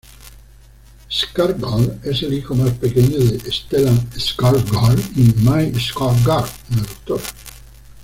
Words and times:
Skarsgård 1.11 2.03
es 2.03 2.23
el 2.23 2.33
hijo 2.33 2.55
más 2.55 2.71
pequeño 2.71 3.19
de 3.19 3.37
Stellan 3.51 4.09
Skarsgård 4.17 4.99
y 5.15 5.31
My 5.47 5.71
Skarsgård, 5.79 6.49
una 6.71 6.81
doctora. 6.81 7.23